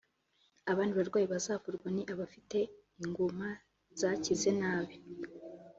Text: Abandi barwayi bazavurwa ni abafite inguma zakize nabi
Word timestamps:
Abandi 0.71 0.93
barwayi 0.99 1.27
bazavurwa 1.33 1.87
ni 1.95 2.03
abafite 2.13 2.57
inguma 3.03 3.47
zakize 3.99 4.49
nabi 4.61 4.95